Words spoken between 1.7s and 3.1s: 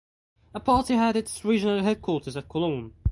headquarters at Cologne.